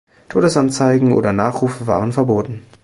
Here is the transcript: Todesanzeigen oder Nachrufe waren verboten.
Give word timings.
Todesanzeigen 0.29 1.13
oder 1.13 1.31
Nachrufe 1.31 1.85
waren 1.85 2.11
verboten. 2.11 2.63